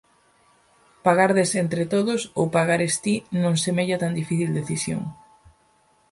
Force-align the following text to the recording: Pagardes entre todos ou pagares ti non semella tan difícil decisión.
Pagardes 1.05 1.51
entre 1.63 1.83
todos 1.93 2.21
ou 2.39 2.45
pagares 2.55 2.95
ti 3.03 3.15
non 3.43 3.55
semella 3.63 4.01
tan 4.03 4.11
difícil 4.21 4.49
decisión. 4.59 5.01